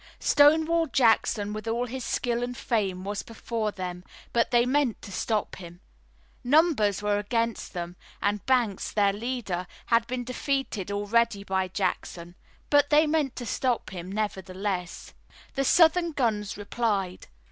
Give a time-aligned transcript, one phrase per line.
[0.17, 5.11] Stonewall Jackson with all his skill and fame was before them, but they meant to
[5.11, 5.79] stop him.
[6.43, 12.33] Numbers were against them, and Banks, their leader, had been defeated already by Jackson,
[12.71, 15.13] but they meant to stop him, nevertheless.
[15.53, 17.27] The Southern guns replied.